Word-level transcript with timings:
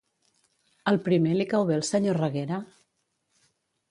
Al 0.91 0.97
primer 1.07 1.35
li 1.35 1.45
cau 1.51 1.67
bé 1.71 1.77
el 1.81 1.85
senyor 1.89 2.19
Reguera? 2.21 2.61